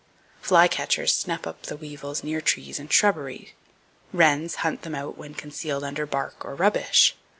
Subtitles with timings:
[0.41, 3.53] Flycatchers snap up the weevils near trees and shrubbery.
[4.11, 7.15] Wrens hunt them out when concealed under bark or rubbish.